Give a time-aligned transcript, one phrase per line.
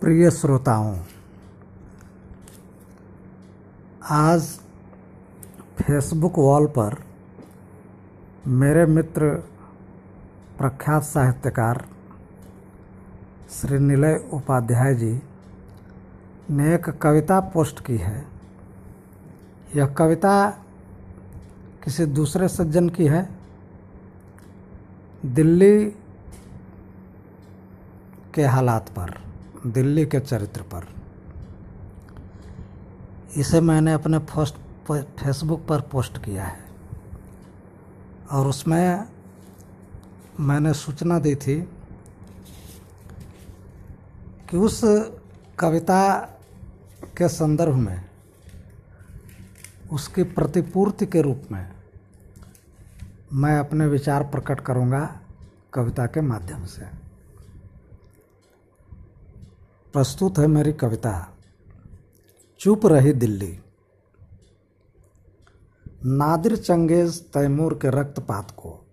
[0.00, 0.98] प्रिय श्रोताओं,
[4.10, 4.42] आज
[5.78, 6.96] फेसबुक वॉल पर
[8.46, 9.30] मेरे मित्र
[10.58, 11.84] प्रख्यात साहित्यकार
[13.50, 15.22] श्री निलय उपाध्याय जी
[16.50, 18.24] ने एक कविता पोस्ट की है।
[19.76, 20.50] यह कविता
[21.84, 23.28] किसी दूसरे सज्जन की है।
[25.26, 25.90] दिल्ली
[28.34, 29.26] के हालात पर।
[29.66, 30.86] दिल्ली के चरित्र पर।
[33.36, 34.54] इसे मैंने अपने पोस्ट
[34.92, 36.64] फेसबुक पर पोस्ट किया है।
[38.30, 39.08] और उसमें
[40.40, 41.60] मैंने सूचना दी थी
[44.50, 44.80] कि उस
[45.58, 46.18] कविता
[47.16, 48.04] के संदर्भ में,
[49.92, 51.72] उसकी प्रतिपूर्ति के रूप में
[53.32, 55.20] मैं अपने विचार प्रकट करूँगा
[55.74, 57.05] कविता के माध्यम से।
[59.96, 61.36] प्रस्तुत है मेरी कविता।
[62.60, 63.58] चुप रही दिल्ली।
[66.04, 68.86] नादिर चंगेज तैमूर के रक्तपात को,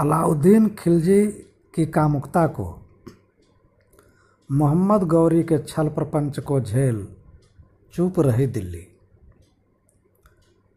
[0.00, 1.26] अलाउद्दीन खिलजी
[1.74, 2.66] की कामुकता को,
[4.52, 7.08] मोहम्मद गौरी के छल प्रपंच को झेल
[7.92, 8.86] चुप रही दिल्ली।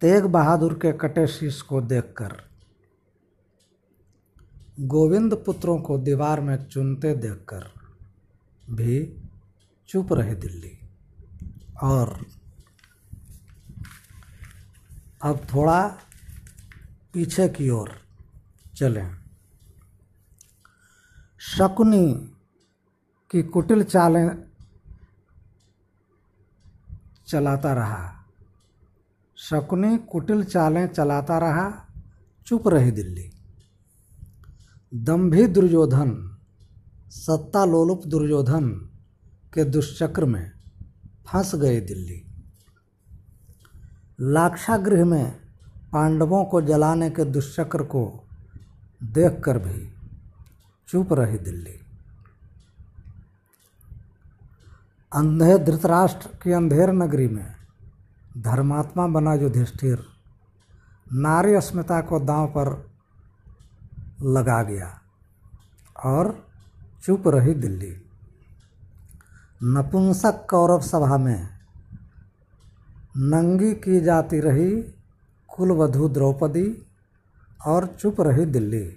[0.00, 2.36] तेग बहादुर के कटे शीश को देखकर,
[4.80, 7.83] गोविंद पुत्रों को दीवार में चुनते देखकर
[8.70, 9.22] भी
[9.88, 10.78] चुप रही दिल्ली।
[11.82, 12.26] और
[15.22, 15.88] अब थोड़ा
[17.12, 18.00] पीछे की ओर
[18.74, 19.16] चलें।
[21.38, 22.14] शकुनी
[23.30, 24.44] की कुटिल चालें
[27.26, 28.26] चलाता रहा।
[29.36, 31.86] शकुनी कुटिल चालें चलाता रहा,
[32.46, 33.32] चुप रही दिल्ली।
[34.94, 36.33] दम्भी दुर्योधन
[37.14, 38.68] सत्ता लोलुप दुर्योधन
[39.54, 40.52] के दुष्चक्र में
[41.26, 42.22] फंस गए दिल्ली।
[44.20, 45.32] लाक्षागृह में
[45.92, 48.26] पांडवों को जलाने के दुष्चक्र को
[49.02, 49.92] देखकर भी
[50.88, 51.78] चुप रही दिल्ली।
[55.12, 57.54] अंधे धृतराष्ट्र की अंधेर नगरी में
[58.38, 60.06] धर्मात्मा बना युधिष्ठिर
[61.12, 62.90] नारी अस्मिता को दांव पर
[64.22, 65.00] लगा गया
[66.04, 66.53] और
[67.04, 67.96] चुप रही दिल्ली।
[69.62, 71.48] नपुंसक कौरव सभा में
[73.16, 74.82] नंगी की जाती रही
[75.48, 76.86] कुलवधु द्रौपदी
[77.66, 78.96] और चुप रही दिल्ली।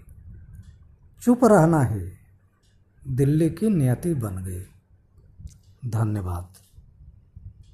[1.22, 2.12] चुप रहना ही
[3.07, 4.63] दिल्ली की नियति बन गई।
[5.90, 6.66] धन्यवाद।